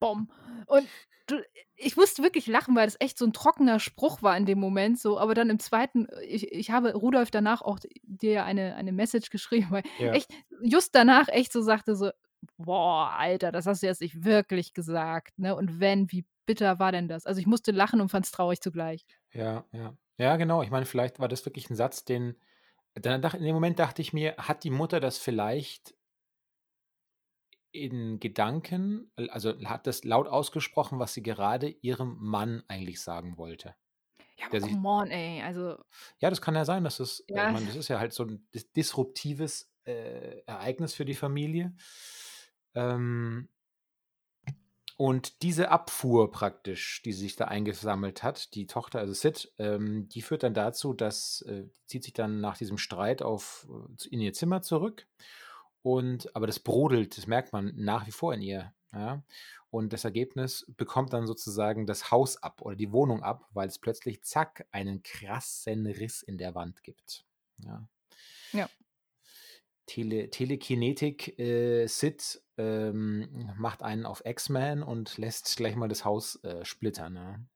[0.00, 0.30] Bom.
[0.66, 0.90] Und
[1.28, 1.42] du
[1.76, 4.98] ich musste wirklich lachen, weil das echt so 'n trockener Spruch war in dem Moment
[5.00, 9.30] so, aber dann im zweiten ich ich habe Rudolf danach auch dir eine eine Message
[9.30, 10.20] geschrieben, weil Ja.
[10.20, 12.10] echt just danach echt so sagte so:
[12.58, 15.56] „Boah, Alter, das hast du jetzt nicht wirklich gesagt, ne?
[15.56, 19.04] Und wenn, wie bitter war denn das?“ Also, ich musste lachen und fand's traurig zugleich.
[19.32, 19.96] Ja, ja.
[20.16, 20.62] Ja, genau.
[20.62, 22.36] Ich meine, vielleicht war das wirklich 'n Satz, den
[22.94, 25.94] da dach in dem Moment dachte ich mir: „Hat die Mutter das vielleicht“
[27.74, 33.74] „in Gedanken also, hat das laut ausgesprochen, was sie gerade ihrem Mann eigentlich sagen wollte?“
[34.38, 35.84] Ja, aber come on, ey, also
[36.20, 37.50] Ja, das kann ja sein, dass das äh, ich Ja.
[37.50, 41.74] meine, das ist ja halt so 'n dis disruptives, äh, Ereignis für die Familie.
[42.74, 43.48] Ähm
[44.96, 50.22] und diese Abfuhr praktisch, die sich da eingesammelt hat, die Tochter, also Sid, ähm, die
[50.22, 54.32] führt dann dazu, dass äh, zieht sich dann nach diesem Streit auf äh, in ihr
[54.32, 55.06] Zimmer zurück
[55.82, 59.22] und aber das brodelt, das merkt man nach wie vor in ihr, ja?
[59.70, 63.80] Und das Ergebnis bekommt dann sozusagen das Haus ab oder die Wohnung ab, weil es
[63.80, 67.24] plötzlich, zack, einen krassen Riss in der Wand gibt,
[67.58, 67.88] ja?
[68.52, 68.70] Ja.
[69.86, 76.36] Tele Telekinetik, äh, Sid, ähm, macht einen auf X-Man und lässt gleich mal das Haus,
[76.44, 77.46] äh, splittern, ne?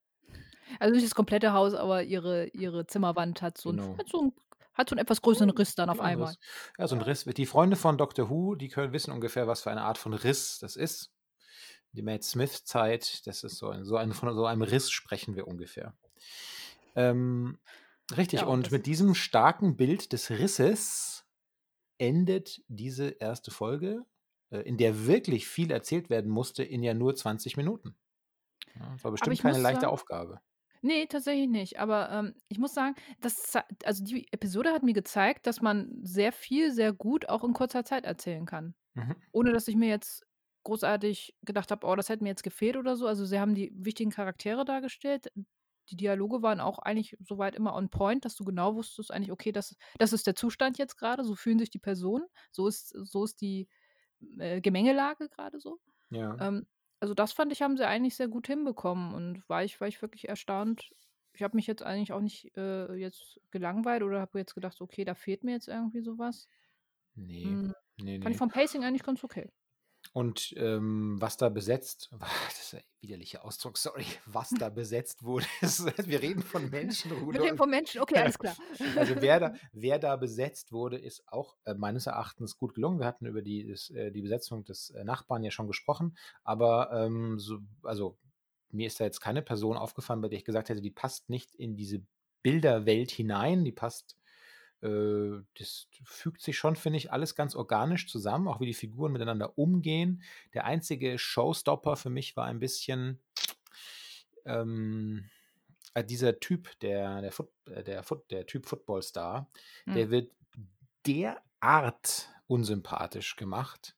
[0.81, 3.99] Also, nicht das komplette Haus, aber ihre ihre Zimmerwand hat so Genau.
[3.99, 4.33] hat so 'n
[4.75, 6.35] hat so 'n etwas größeren Riss dann auf einmal.
[6.35, 6.39] Riss.
[6.79, 9.71] Ja, so 'n Riss die Freunde von Doctor Who, die können wissen ungefähr, was für
[9.71, 11.13] eine Art von Riss das ist.
[11.93, 15.95] Die Matt-Smith-Zeit, das ist so ein so ein von so einem Riss sprechen wir ungefähr.
[16.97, 17.59] Ähm,
[18.17, 21.27] richtig, Ja, und mit diesem starken Bild des Risses
[21.99, 23.51] endet diese 1.
[23.51, 24.05] Folge,
[24.57, 27.97] in der wirklich viel erzählt werden musste, in ja nur 20 Minuten.
[28.77, 30.41] Ja, war bestimmt keine leichte sagen Aufgabe.
[30.83, 31.81] Ne, tatsächlich nicht.
[31.81, 36.33] Aber, ähm, ich muss sagen, das also, die Episode hat mir gezeigt, dass man sehr
[36.33, 38.75] viel, sehr gut auch in kurzer Zeit erzählen kann.
[38.95, 39.29] Mhm.
[39.33, 40.27] Ohne dass ich mir jetzt
[40.65, 43.07] großartig gedacht habe: „Oh, das hätte mir jetzt gefehlt“ oder so.
[43.09, 45.29] Also, sie haben die wichtigen Charaktere dargestellt.
[45.91, 49.33] Die Dialoge waren auch eigentlich so weit immer on point, dass du genau wusstest eigentlich:
[49.33, 52.27] „Okay, das das ist der Zustand jetzt grade, so fühlen sich die Personen.
[52.53, 53.69] So ist so ist die,
[54.39, 56.41] äh, Gemengelage grade so.“ Ja.
[56.41, 56.67] Ähm,
[57.01, 60.03] also, das fand ich, haben sie eigentlich sehr gut hinbekommen und war ich war ich
[60.03, 60.91] wirklich erstaunt.
[61.35, 65.05] Ich habe mich jetzt eigentlich auch nicht, äh, jetzt gelangweilt oder habe jetzt gedacht: „Okay,
[65.05, 66.49] da fehlt mir jetzt irgendwie so was.“
[67.17, 68.41] Ne, Hm, ne, fand ich ne.
[68.41, 69.51] vom Pacing eigentlich ganz okay.
[70.13, 72.11] Und, ähm, was da besetzt
[72.49, 75.47] das ist ein widerlicher Ausdruck, sorry, was da besetzt wurde.
[75.61, 78.57] wir reden von Menschen, Wir reden von Menschen, okay, alles klar.
[78.97, 82.99] Also, wer da wer da besetzt wurde, ist auch, äh, meines Erachtens gut gelungen.
[82.99, 86.91] Wir hatten über die das äh, die Besetzung des, äh, Nachbarn ja schon gesprochen, aber,
[86.93, 88.19] ähm, so also,
[88.71, 91.55] mir ist da jetzt keine Person aufgefallen, bei der ich gesagt hätte, die passt nicht
[91.55, 92.03] in diese
[92.43, 94.17] Bilderwelt hinein, die passt
[94.83, 99.13] äh, das fügt sich schon, finde ich, alles ganz organisch zusammen, auch wie die Figuren
[99.13, 100.23] miteinander umgehen.
[100.55, 103.21] Der einzige Showstopper für mich war ein bisschen
[104.45, 105.29] ähm,
[105.95, 109.51] äh, dieser Typ, der, der, Foot, äh, der, Foot, der Typ Footballstar,
[109.87, 109.95] mhm.
[109.95, 110.33] der wird
[111.07, 113.97] derart unsympathisch gemacht,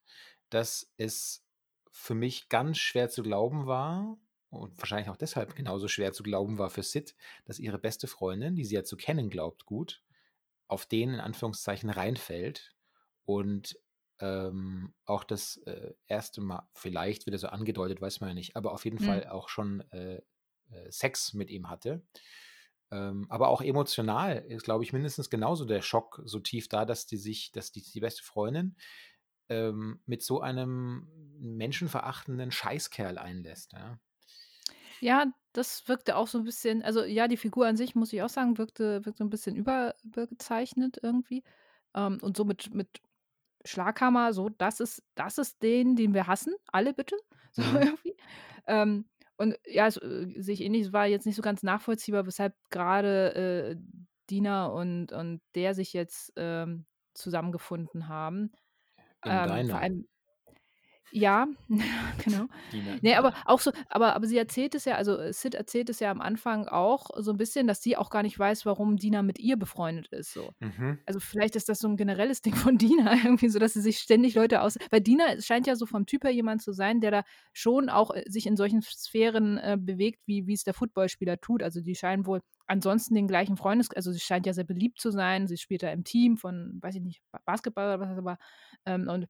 [0.48, 1.44] dass es
[1.90, 4.18] für mich ganz schwer zu glauben war,
[4.50, 7.14] und wahrscheinlich auch deshalb genauso schwer zu glauben war für Sid,
[7.44, 10.02] dass ihre beste Freundin, die sie ja zu kennen glaubt, gut,
[10.70, 12.74] auf den in Anführungszeichen reinfällt
[13.24, 13.76] und
[14.20, 18.72] ähm, auch das äh, erste Mal, vielleicht wieder so angedeutet, weiß man ja nicht, aber
[18.72, 19.06] auf jeden mhm.
[19.06, 20.16] Fall auch schon äh,
[20.70, 22.02] äh, Sex mit ihm hatte.
[22.90, 27.06] Ähm, aber auch emotional ist, glaube ich, mindestens genauso der Schock so tief da, dass
[27.06, 28.76] die sich, dass die, die beste Freundin
[29.48, 33.72] ähm, mit so einem menschenverachtenden Scheißkerl einlässt.
[33.72, 34.00] Ja.
[35.02, 38.22] Ja, das wirkte auch so ein bisschen also, ja, die Figur an sich, muss ich
[38.22, 41.42] auch sagen, wirkte wirkte 'n bisschen über übergezeichnet irgendwie.
[41.94, 43.00] Ähm, und so mit mit
[43.64, 47.16] Schlaghammer, so, das ist das ist den, den wir hassen, alle bitte,
[47.52, 47.80] so Mhm.
[47.80, 48.16] irgendwie.
[48.66, 49.06] Ähm,
[49.38, 50.86] und ja, es, äh, sehe ich ähnlich.
[50.88, 53.76] Es war jetzt nicht so ganz nachvollziehbar, weshalb gerade äh,
[54.30, 58.52] Dina und und der sich jetzt, ähm, zusammengefunden haben.
[59.24, 59.82] Im Ähm, vor Diner.
[59.82, 60.08] allem
[61.10, 61.46] ja,
[62.24, 62.46] genau.
[62.70, 65.54] Dina im Ne, aber auch so aber aber sie erzählt es ja also, äh, Sid
[65.54, 68.66] erzählt es ja am Anfang auch so 'n bisschen, dass sie auch gar nicht weiß,
[68.66, 70.52] warum Dina mit ihr befreundet ist so.
[70.60, 71.00] Mhm.
[71.06, 73.98] Also, vielleicht ist das so 'n generelles Ding von Dina irgendwie so, dass sie sich
[73.98, 77.10] ständig Leute aus weil Dina scheint ja so vom Typ her jemand zu sein, der
[77.10, 81.62] da schon auch, äh, sich in solchen Sphären, äh, bewegt, wie wie's der Footballspieler tut.
[81.62, 85.10] Also, die scheinen wohl ansonsten den gleichen Freundes also, sie scheint ja sehr beliebt zu
[85.10, 85.48] sein.
[85.48, 88.38] Sie spielt da im Team von, weiß ich nicht, Ba Basketball oder was das war.
[88.86, 89.26] Ähm, und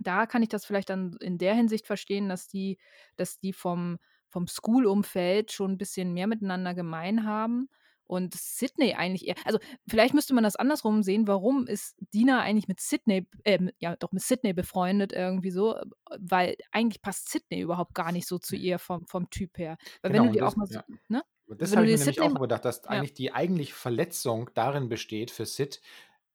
[0.00, 2.78] da kann ich das vielleicht dann in der Hinsicht verstehen, dass die
[3.16, 3.98] dass die vom
[4.30, 7.68] vom School-Umfeld schon 'n bisschen mehr miteinander gemein haben
[8.06, 9.58] und Sydney eigentlich eher also,
[9.88, 14.12] vielleicht müsste man das andersrum sehen, warum ist Dina eigentlich mit Sydney ähm, ja doch
[14.12, 15.84] mit Sydney befreundet irgendwie so, äh,
[16.20, 18.56] weil eigentlich passt Sydney überhaupt gar nicht so zu Ne.
[18.56, 19.78] ihr vom vom Typ her.
[20.02, 20.84] Weil wenn Genau, du und dir auch das mal so ja.
[21.08, 21.22] ne?
[21.46, 23.04] Und das Wenn du habe ich mir nämlich Sydney auch ma gedacht, dass ja.
[23.04, 25.80] eigentlich die eigentliche Verletzung darin besteht für Sid,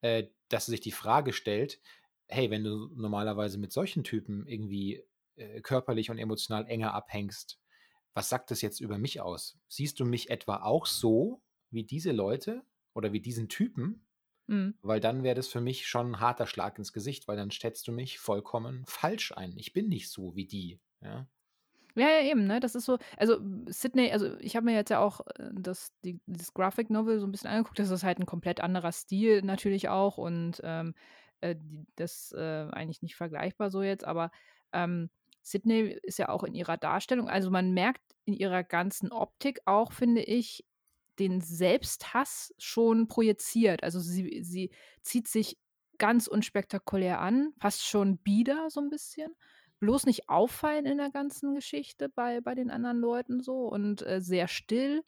[0.02, 1.82] äh, dass er sich die Frage stellt:
[2.30, 5.04] „Hey, wenn du normalerweise mit solchen Typen irgendwie,
[5.36, 7.60] äh, körperlich und emotional enger abhängst,
[8.16, 9.60] was sagt das jetzt über mich aus?
[9.68, 12.64] Siehst du mich etwa auch so wie diese Leute
[12.96, 14.08] oder wie diesen Typen?
[14.50, 14.76] Mhm.
[14.84, 17.88] Weil dann wäre das für mich schon 'n harter Schlag ins Gesicht, weil dann schätzt
[17.88, 19.58] du mich vollkommen falsch ein.
[19.58, 21.28] Ich bin nicht so wie die“, ja?
[21.98, 22.60] Ja, ja, eben, ne?
[22.60, 23.38] Das ist so also,
[23.70, 27.26] Sydney also, ich habe mir jetzt ja auch, äh, das die dieses Graphic Novel so
[27.26, 27.80] 'n bisschen angeguckt.
[27.80, 30.94] Das ist halt 'n komplett anderer Stil natürlich auch und, ähm,
[31.42, 34.32] äh, die das, äh, eigentlich nicht vergleichbar so jetzt, aber,
[34.74, 35.10] ähm,
[35.44, 39.92] Sydney ist ja auch in ihrer Darstellung also, man merkt in ihrer ganzen Optik auch,
[39.94, 40.66] finde ich,
[41.20, 43.84] den Selbsthass schon projiziert.
[43.84, 44.72] Also, sie sie
[45.04, 45.58] zieht sich
[46.00, 49.34] ganz unspektakulär an, fast schon bieder so 'n bisschen.
[49.80, 54.22] Bloß nicht auffallen in der ganzen Geschichte bei bei den anderen Leuten so und, äh,
[54.22, 55.04] sehr still,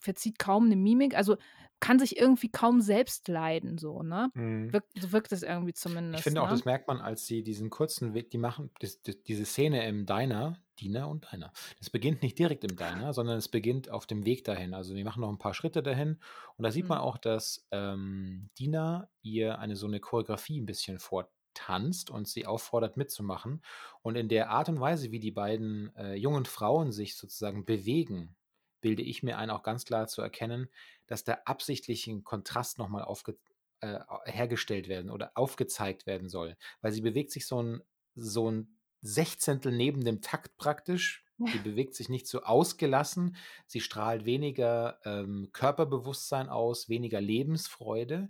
[0.00, 1.36] verzieht kaum 'ne Mimik, also,
[1.80, 4.32] kann sich irgendwie kaum selbst leiden so, ne?
[4.34, 4.72] Mhm.
[4.72, 5.74] Wirkt so wirkt es irgendwie
[6.12, 6.48] Ich zumindest, finde auch, ne?
[6.48, 10.06] das merkt man, als sie diesen kurzen Weg die machen das das diese Szene im
[10.06, 11.52] Diner Diner und Diner.
[11.78, 14.72] Das beginnt nicht direkt im Diner, sondern es beginnt auf dem Weg dahin.
[14.74, 16.18] Also, die machen noch 'n paar Schritte dahin
[16.56, 17.00] und da sieht man Mhm.
[17.00, 22.96] auch, dass, ähm, Dina ihr eine so 'ne Choreografie 'n bisschen vortanzt und sie auffordert
[22.96, 23.62] mitzumachen.
[24.02, 28.36] Und in der Art und Weise, wie die beiden, äh, jungen Frauen sich sozusagen bewegen,
[28.80, 30.70] bilde ich mir ein, auch ganz klar zu erkennen,
[31.06, 33.38] dass da absichtlich 'n Kontrast noch mal aufge
[33.80, 36.56] äh, hergestellt werden oder aufgezeigt werden soll.
[36.82, 37.82] Weil sie bewegt sich so 'n
[38.14, 41.24] so 'n Sechzehntel neben dem Takt praktisch.
[41.52, 43.36] Die bewegt sich nicht so ausgelassen.
[43.66, 48.28] Sie strahlt weniger, ähm, Körperbewusstsein aus, weniger Lebensfreude.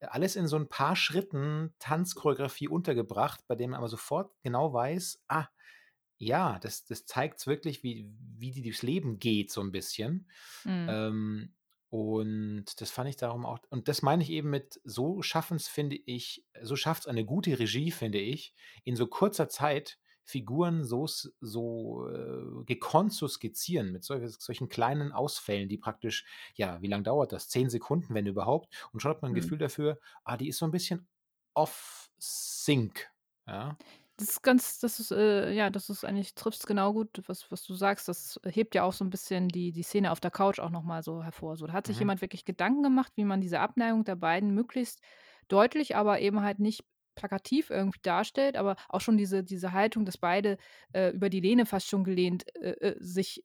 [0.00, 5.22] Alles in so 'n paar Schritten Tanzchoreografie untergebracht, bei dem man aber sofort genau weiß:
[5.28, 5.48] „Ah,
[6.22, 8.08] ja, das das zeigt's wirklich, wie
[8.38, 10.30] wie die durchs Leben geht so 'n bisschen.“
[10.64, 11.02] Mhm.
[11.02, 11.54] Ähm,
[11.90, 15.96] und das fand ich darum auch und das meine ich eben mit so schaffen's, finde
[16.06, 18.54] ich so schafft's eine gute Regie, finde ich,
[18.84, 21.06] in so kurzer Zeit Figuren so
[21.40, 27.04] so, äh, gekonnt zu skizzieren mit solche solchen kleinen Ausfällen, die praktisch ja, wie lang
[27.04, 27.48] dauert das?
[27.48, 28.72] 10 Sekunden, wenn überhaupt.
[28.92, 29.52] Und schon hat man 'n Mhm.
[29.52, 31.08] Gefühl dafür: „Ah, die ist so 'n bisschen
[31.54, 33.10] off Sync“,
[33.46, 33.76] ja?
[34.18, 37.64] Das ist ganz das ist, äh ja, das ist eigentlich trifft's genau gut, was was
[37.64, 38.08] du sagst.
[38.08, 40.82] Das hebt ja auch so 'n bisschen die die Szene auf der Couch auch noch
[40.82, 41.56] mal so hervor.
[41.56, 41.98] So, da hat sich Mhm.
[41.98, 45.00] jemand wirklich Gedanken gemacht, wie man diese Abneigung der beiden möglichst
[45.48, 50.18] deutlich, aber eben halt nicht plakativ irgendwie darstellt, aber auch schon diese diese Haltung, dass
[50.18, 50.58] beide,
[50.92, 53.42] äh, über die Lehne fast schon gelehnt, äh, äh, sich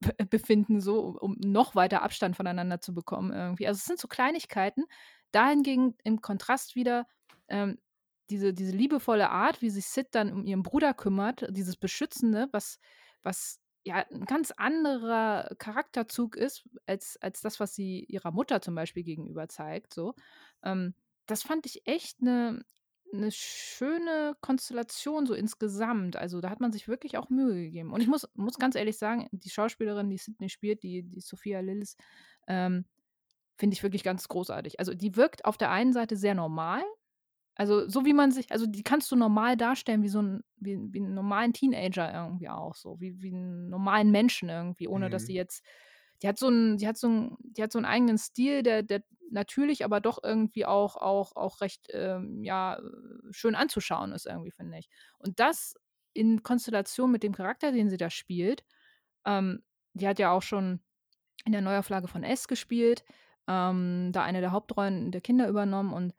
[0.00, 3.66] be befinden, so, um noch weiter Abstand voneinander zu bekommen irgendwie.
[3.68, 4.84] Also, es sind so Kleinigkeiten.
[5.32, 7.06] Da hingegen im Kontrast wieder,
[7.48, 7.78] ähm,
[8.30, 12.78] diese diese liebevolle Art, wie sich Sid dann um ihren Bruder kümmert, dieses Beschützende, was
[13.22, 18.74] was ja 'n ganz anderer Charakterzug ist als als das, was sie ihrer Mutter zum
[18.74, 20.14] Beispiel gegenüber zeigt, so.
[20.62, 20.94] Ähm,
[21.26, 22.62] das fand ich echt 'ne
[23.12, 26.16] 'ne schöne Konstellation so insgesamt.
[26.16, 27.92] Also, da hat man sich wirklich auch Mühe gegeben.
[27.92, 31.60] Und ich muss muss ganz ehrlich sagen, die Schauspielerin, die Sydney spielt, die die Sophia
[31.60, 31.96] Lillis,
[32.48, 32.84] ähm,
[33.58, 34.78] finde ich wirklich ganz großartig.
[34.80, 36.82] Also, die wirkt auf der einen Seite sehr normal,
[37.56, 40.78] also, so wie man sich also, die kannst du normal darstellen wie so 'n wie
[40.92, 45.26] wie 'n normalen Teenager irgendwie auch so, wie wie 'n normalen Menschen irgendwie, ohne dass
[45.26, 45.36] sie Mhm.
[45.36, 45.62] jetzt
[46.22, 48.82] die hat so 'n die hat so 'n die hat so 'n eigenen Stil, der
[48.82, 52.82] der natürlich, aber doch irgendwie auch auch auch recht, ähm, ja, äh,
[53.32, 54.88] schön anzuschauen ist irgendwie, finde ich.
[55.18, 55.74] Und das
[56.14, 58.64] in Konstellation mit dem Charakter, den sie da spielt
[59.26, 60.80] ähm, die hat ja auch schon
[61.46, 63.04] in der Neuauflage von S gespielt,
[63.48, 66.14] ähm, da eine der Hauptrollen der Kinder übernommen und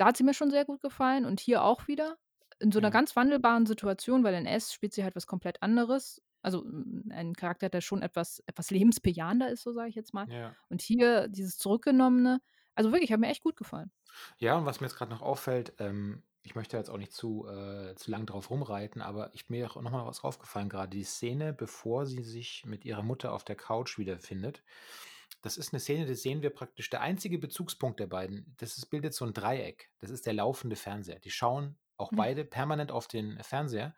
[0.00, 2.18] da hat sie mir schon sehr gut gefallen und hier auch wieder
[2.60, 2.92] in so 'ner Ja.
[2.92, 6.22] ganz wandelbaren Situation, weil in S spielt sie halt was komplett anderes.
[6.42, 10.26] Also, hm, ein Charakter, der schon etwas etwas lebensbejahender ist, so sage ich jetzt mal.
[10.26, 10.56] Ja.
[10.70, 12.40] Und hier dieses Zurückgenommene
[12.76, 13.90] also, wirklich, hat mir echt gut gefallen.
[14.38, 17.46] Ja, und was mir jetzt grad noch auffällt, ähm, ich möchte jetzt auch nicht zu
[17.46, 20.90] äh, zu lang drauf rumreiten, aber ich mir auch noch mal was aufgefallen grade.
[20.96, 24.62] Die Szene, bevor sie sich mit ihrer Mutter auf der Couch wiederfindet,
[25.42, 28.86] das ist 'ne Szene, da sehen wir praktisch der einzige Bezugspunkt der beiden, das ist
[28.86, 29.90] bildet so 'n Dreieck.
[30.00, 31.20] Das ist der laufende Fernseher.
[31.20, 32.16] Die schauen auch Hm.
[32.16, 33.94] beide permanent auf den Fernseher.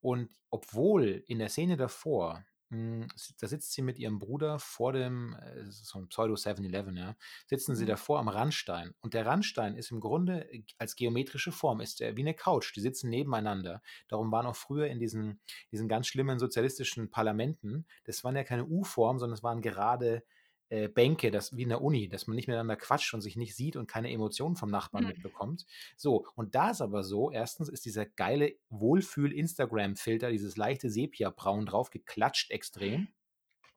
[0.00, 4.92] Und obwohl in der Szene davor, hm, s da sitzt sie mit ihrem Bruder vor
[4.94, 7.94] dem äh, so 'n Pseudo 7-Eleven, ja, sitzen sie Mhm.
[7.94, 8.94] davor am Randstein.
[9.00, 12.74] Und der Randstein ist im Grunde g als geometrische Form ist der wie 'ne Couch.
[12.76, 13.82] Die sitzen nebeneinander.
[14.08, 15.40] Darum waren auch früher in diesen
[15.72, 20.24] diesen ganz schlimmen sozialistischen Parlamenten das waren ja keine U-Form, sondern es waren gerade,
[20.72, 23.56] äh, Bänke, das wie in der Uni, dass man nicht miteinander quatscht und sich nicht
[23.56, 25.06] sieht und keine Emotionen vom Nachbarn Mhm.
[25.06, 25.66] mitbekommt.
[25.96, 27.68] So, und da ist aber so, 1.
[27.70, 33.08] ist dieser geile Wohlfühl-Instagram-Filter, dieses leichte Sepiabraun drauf geklatscht extrem.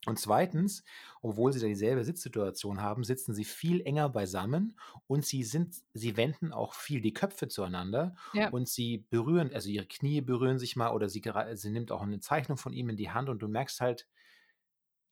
[0.07, 0.83] Und 2.,
[1.21, 4.77] obwohl sie da dieselbe Sitzsituation haben, sitzen sie viel enger beisammen
[5.07, 8.51] und sie sind sie wenden auch viel die Köpfe zueinander Ja.
[8.51, 11.23] und sie berühren also, ihre Knie berühren sich mal oder sie
[11.55, 14.07] sie nimmt auch 'ne Zeichnung von ihm in die Hand und du merkst halt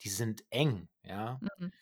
[0.04, 1.42] die sind eng, ja?
[1.42, 1.74] Mhm.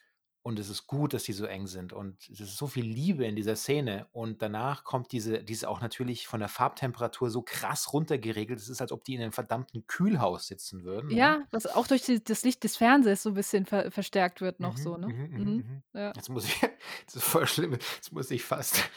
[0.44, 3.26] Und es ist gut, dass sie so eng sind und es ist so viel Liebe
[3.26, 7.44] in dieser Szene und danach kommt diese die ist auch natürlich von der Farbtemperatur so
[7.44, 8.60] krass runtergeregelt.
[8.60, 11.34] Es ist, als ob die in 'nem verdammten Kühlhaus sitzen würden, ja?
[11.34, 14.60] Ja, was auch durch die das Licht des Fernsehers so 'n bisschen ver verstärkt wird
[14.60, 15.14] noch Mhm, so, ne?
[15.14, 15.64] mhm, mhm, Mhm.
[15.64, 15.84] mhm.
[15.94, 16.14] Ja.
[16.14, 16.60] Jetzt muss ich
[17.06, 17.74] das ist voll schlimm.
[17.74, 18.90] Jetzt muss ich fast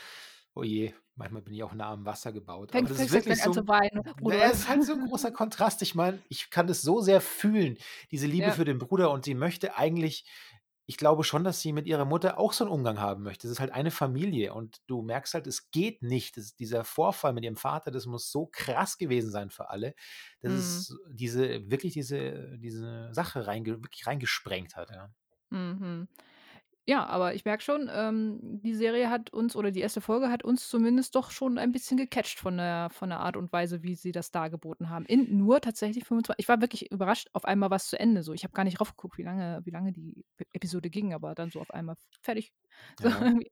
[0.54, 2.72] oh je, manchmal bin ich auch nah am Wasser gebaut.
[2.72, 4.84] Aber Fängt das ist fängst wirklich gleich an so zu weinen, na es ist halt
[4.84, 5.82] so 'n großer Kontrast.
[5.82, 7.78] Ich meine, ich kann das so sehr fühlen,
[8.12, 8.54] diese Liebe Ja.
[8.54, 10.26] für den Bruder und sie möchte eigentlich
[10.86, 13.46] ich glaube schon, dass sie mit ihrer Mutter auch so 'n Umgang haben möchte.
[13.48, 16.36] Es ist halt eine Familie und du merkst halt, es geht nicht.
[16.36, 19.94] Das dieser Vorfall mit ihrem Vater, das muss so krass gewesen sein für alle,
[20.42, 20.86] dass Mhm.
[20.88, 25.14] es diese wirklich diese diese Sache reinge wirklich reingesprengt hat, ja.
[25.50, 26.08] Mhm.
[26.88, 30.02] Ja, aber ich merke schon, ähm, die Serie hat uns oder die 1.
[30.02, 33.50] Folge hat uns zumindest doch schon ein bisschen gecatcht von der von der Art und
[33.54, 35.06] Weise, wie sie das dargeboten haben.
[35.06, 38.34] In nur tatsächlich 25 ich war wirklich überrascht, auf einmal war's zu Ende so.
[38.34, 41.34] Ich habe gar nicht rauf geguckt, wie lange wie lange die E Episode ging, aber
[41.34, 42.52] dann so auf einmal fertig,
[43.00, 43.18] so Ja.
[43.18, 43.50] irgendwie.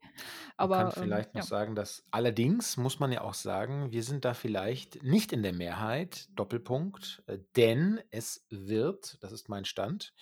[0.61, 1.45] Man kann Aber, ähm, vielleicht noch ja.
[1.45, 5.53] sagen, dass allerdings muss man ja auch sagen, wir sind da vielleicht nicht in der
[5.53, 10.15] Mehrheit, Doppelpunkt, äh, denn es wird, das ist mein Stand,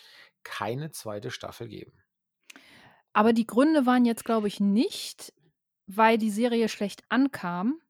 [0.42, 1.30] keine 2.
[1.30, 1.92] Staffel geben.
[3.12, 5.32] Aber die Gründe waren jetzt, glaube ich, nicht,
[5.86, 7.80] weil die Serie schlecht ankam,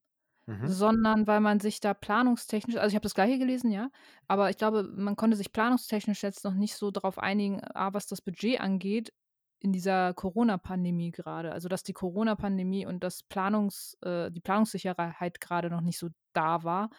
[0.47, 0.67] Mhm.
[0.67, 3.91] sondern weil man sich da planungstechnisch also, ich habe das Gleiche gelesen, ja,
[4.29, 8.07] aber ich glaube, man konnte sich planungstechnisch jetzt noch nicht so drauf einigen, A, was
[8.07, 9.13] das Budget angeht
[9.61, 11.53] in dieser Corona-Pandemie grade.
[11.53, 16.63] Also, dass die Corona-Pandemie und das Planungs äh, die Planungssicherheit grade noch nicht so da
[16.65, 16.91] war.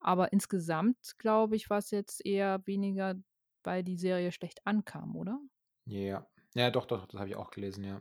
[0.00, 3.14] Aber insgesamt, glaube ich, war's jetzt eher weniger,
[3.64, 5.40] weil die Serie schlecht ankam, oder?
[5.86, 6.26] Ja.
[6.54, 8.00] Ja, doch, doch, das habe ich auch gelesen, ja.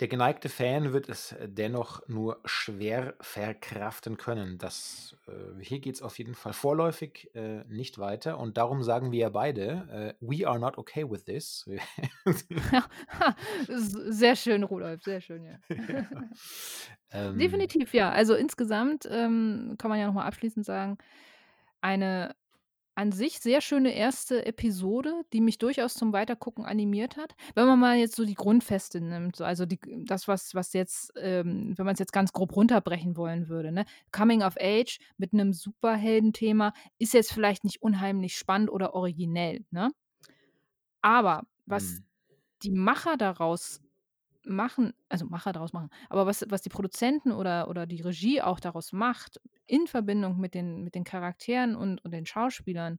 [0.00, 4.56] Der geneigte Fan wird es dennoch nur schwer verkraften können.
[4.56, 8.38] Das, äh, hier geht es auf jeden Fall vorläufig äh, nicht weiter.
[8.38, 11.68] Und darum sagen wir ja beide, äh, we are not okay with this.
[13.68, 15.58] sehr schön, Rudolf, sehr schön, ja.
[15.68, 16.06] ja.
[17.10, 18.12] Ähm, Definitiv, ja.
[18.12, 20.96] Also insgesamt ähm, kann man ja nochmal abschließend sagen,
[21.80, 22.36] eine
[22.98, 27.36] an sich sehr schöne erste Episode, die mich durchaus zum Weitergucken animiert hat.
[27.54, 31.12] Wenn man mal jetzt so die Grundfeste nimmt, so, also die, das, was, was jetzt,
[31.14, 33.84] ähm, wenn man es jetzt ganz grob runterbrechen wollen würde, ne?
[34.10, 39.92] Coming of Age mit einem Superheldenthema ist jetzt vielleicht nicht unheimlich spannend oder originell, ne?
[41.00, 42.04] Aber was hm.
[42.64, 43.80] die Macher daraus
[44.48, 48.60] machen, also Macher daraus machen, aber was, was die Produzenten oder, oder die Regie auch
[48.60, 52.98] daraus macht, in Verbindung mit den, mit den Charakteren und, und den Schauspielern,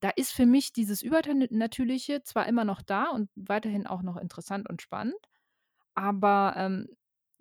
[0.00, 4.68] da ist für mich dieses Übernatürliche zwar immer noch da und weiterhin auch noch interessant
[4.68, 5.14] und spannend,
[5.94, 6.88] aber ähm,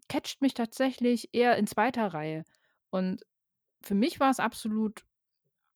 [0.10, 2.44] catcht mich tatsächlich eher in zweiter Reihe.
[2.90, 3.24] Und
[3.82, 5.06] für mich war es absolut,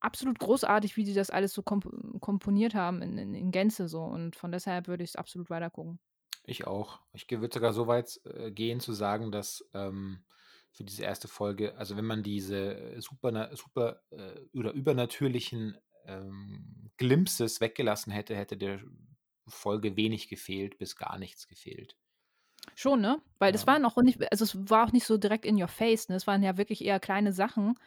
[0.01, 1.87] absolut großartig, wie sie das alles so komp
[2.21, 4.03] komponiert haben in, in, in Gänze so.
[4.03, 5.99] Und von deshalb würde ich es absolut weitergucken.
[6.45, 6.99] Ich auch.
[7.13, 10.23] Ich würde sogar so weit äh, gehen zu sagen, dass ähm,
[10.71, 17.61] für diese erste Folge, also wenn man diese super, super äh, oder übernatürlichen ähm, Glimpses
[17.61, 18.81] weggelassen hätte, hätte der
[19.47, 21.95] Folge wenig gefehlt, bis gar nichts gefehlt.
[22.75, 23.21] Schon, ne?
[23.39, 26.09] Weil das waren auch nicht, also es war auch nicht so direkt in your face,
[26.09, 26.15] ne?
[26.15, 27.77] Es waren ja wirklich eher kleine Sachen,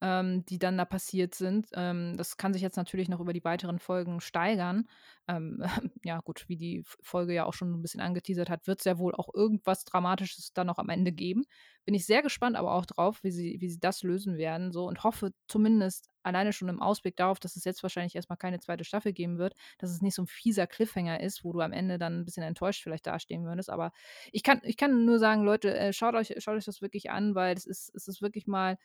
[0.00, 1.68] ähm, die dann da passiert sind.
[1.74, 4.86] Ähm, das kann sich jetzt natürlich noch über die weiteren Folgen steigern.
[5.28, 5.62] Ähm,
[6.04, 8.98] ja, gut, wie die Folge ja auch schon ein bisschen angeteasert hat, wird es ja
[8.98, 11.44] wohl auch irgendwas Dramatisches dann noch am Ende geben.
[11.84, 14.72] Bin ich sehr gespannt aber auch drauf, wie sie, wie sie das lösen werden.
[14.72, 18.58] So und hoffe zumindest alleine schon im Ausblick darauf, dass es jetzt wahrscheinlich erstmal keine
[18.60, 21.72] zweite Staffel geben wird, dass es nicht so ein fieser Cliffhanger ist, wo du am
[21.72, 23.70] Ende dann ein bisschen enttäuscht vielleicht dastehen würdest.
[23.70, 23.92] Aber
[24.32, 27.34] ich kann, ich kann nur sagen, Leute, äh, schaut, euch, schaut euch das wirklich an,
[27.34, 28.78] weil es ist, es ist wirklich mal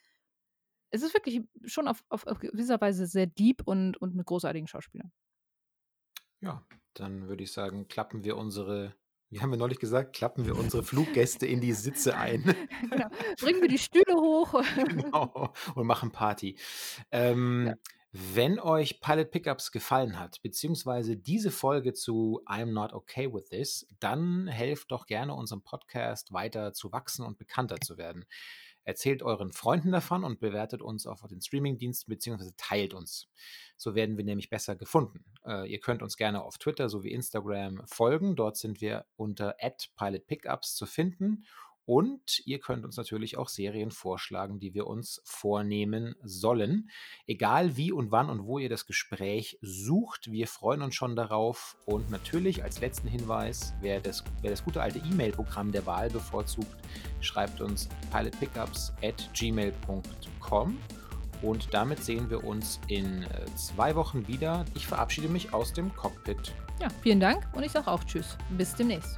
[0.91, 4.67] es ist wirklich schon auf, auf, auf gewisser Weise sehr deep und, und mit großartigen
[4.67, 5.11] Schauspielern.
[6.41, 8.95] Ja, dann würde ich sagen, klappen wir unsere,
[9.29, 12.43] wie haben wir neulich gesagt, klappen wir unsere Fluggäste in die Sitze ein.
[12.89, 13.09] genau.
[13.39, 14.61] Bringen wir die Stühle hoch.
[14.87, 15.53] genau.
[15.75, 16.57] Und machen Party.
[17.11, 17.75] Ähm, ja.
[18.11, 23.87] Wenn euch Pilot Pickups gefallen hat, beziehungsweise diese Folge zu I'm Not Okay With This,
[23.99, 28.25] dann helft doch gerne unserem Podcast weiter zu wachsen und bekannter zu werden.
[28.83, 32.49] Erzählt euren Freunden davon und bewertet uns auf den Streamingdiensten bzw.
[32.57, 33.27] teilt uns.
[33.77, 35.23] So werden wir nämlich besser gefunden.
[35.45, 38.35] Äh, ihr könnt uns gerne auf Twitter sowie Instagram folgen.
[38.35, 39.55] Dort sind wir unter
[39.95, 41.45] @pilotpickups zu finden
[41.89, 46.91] und ihr könnt uns natürlich auch Serien vorschlagen, die wir uns vornehmen sollen.
[47.25, 51.77] Egal wie und wann und wo ihr das Gespräch sucht, wir freuen uns schon darauf.
[51.87, 56.77] Und natürlich als letzten Hinweis, wer das, wer das gute alte E-Mail-Programm der Wahl bevorzugt,
[57.21, 60.77] schreibt uns pilotpickups at gmail.com.
[61.41, 64.63] Und damit sehen wir uns in äh, zwei Wochen wieder.
[64.75, 66.53] Ich verabschiede mich aus dem Cockpit.
[66.79, 68.37] Ja, vielen Dank und ich sage auch Tschüss.
[68.51, 69.17] Bis demnächst.